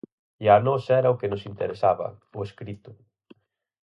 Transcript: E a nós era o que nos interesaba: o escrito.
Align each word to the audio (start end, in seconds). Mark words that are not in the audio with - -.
E 0.43 0.45
a 0.55 0.57
nós 0.67 0.83
era 0.99 1.13
o 1.13 1.17
que 1.19 1.31
nos 1.31 1.43
interesaba: 1.51 2.07
o 2.37 2.39
escrito. 2.47 2.91